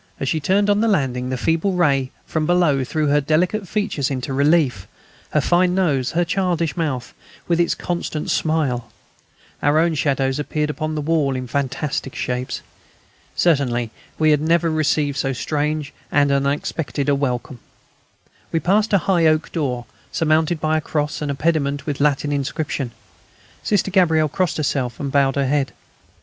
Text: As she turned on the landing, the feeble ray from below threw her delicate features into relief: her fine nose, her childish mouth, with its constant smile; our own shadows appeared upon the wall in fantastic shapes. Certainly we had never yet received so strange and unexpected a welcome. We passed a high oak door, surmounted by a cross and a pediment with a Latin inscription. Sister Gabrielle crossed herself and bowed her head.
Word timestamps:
As 0.19 0.27
she 0.27 0.39
turned 0.39 0.67
on 0.67 0.81
the 0.81 0.87
landing, 0.87 1.29
the 1.29 1.37
feeble 1.37 1.73
ray 1.73 2.09
from 2.25 2.47
below 2.47 2.83
threw 2.83 3.05
her 3.09 3.21
delicate 3.21 3.67
features 3.67 4.09
into 4.09 4.33
relief: 4.33 4.87
her 5.29 5.41
fine 5.41 5.75
nose, 5.75 6.13
her 6.13 6.25
childish 6.25 6.75
mouth, 6.75 7.13
with 7.47 7.59
its 7.59 7.75
constant 7.75 8.31
smile; 8.31 8.89
our 9.61 9.77
own 9.77 9.93
shadows 9.93 10.39
appeared 10.39 10.71
upon 10.71 10.95
the 10.95 11.01
wall 11.03 11.35
in 11.35 11.45
fantastic 11.45 12.15
shapes. 12.15 12.61
Certainly 13.35 13.91
we 14.17 14.31
had 14.31 14.41
never 14.41 14.69
yet 14.69 14.75
received 14.75 15.19
so 15.19 15.33
strange 15.33 15.93
and 16.11 16.31
unexpected 16.31 17.07
a 17.07 17.13
welcome. 17.13 17.59
We 18.51 18.59
passed 18.59 18.93
a 18.93 18.97
high 19.05 19.27
oak 19.27 19.51
door, 19.51 19.85
surmounted 20.11 20.59
by 20.59 20.77
a 20.77 20.81
cross 20.81 21.21
and 21.21 21.29
a 21.29 21.35
pediment 21.35 21.85
with 21.85 21.99
a 22.01 22.03
Latin 22.03 22.31
inscription. 22.31 22.89
Sister 23.61 23.91
Gabrielle 23.91 24.29
crossed 24.29 24.57
herself 24.57 24.99
and 24.99 25.11
bowed 25.11 25.35
her 25.35 25.45
head. 25.45 25.73